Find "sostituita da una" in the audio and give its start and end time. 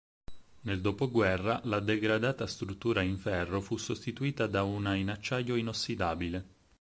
3.77-4.95